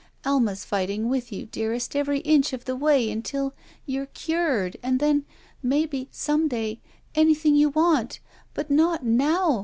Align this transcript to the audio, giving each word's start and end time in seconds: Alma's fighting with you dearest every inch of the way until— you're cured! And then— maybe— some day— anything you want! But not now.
Alma's 0.25 0.65
fighting 0.65 1.09
with 1.09 1.31
you 1.31 1.45
dearest 1.45 1.95
every 1.95 2.21
inch 2.21 2.53
of 2.53 2.65
the 2.65 2.75
way 2.75 3.11
until— 3.11 3.53
you're 3.85 4.07
cured! 4.07 4.75
And 4.81 4.99
then— 4.99 5.25
maybe— 5.61 6.09
some 6.25 6.47
day— 6.47 6.81
anything 7.13 7.53
you 7.53 7.69
want! 7.69 8.19
But 8.55 8.71
not 8.71 9.05
now. 9.05 9.59